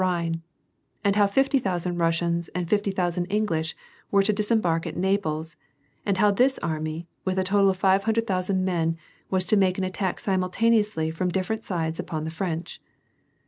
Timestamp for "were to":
4.09-4.33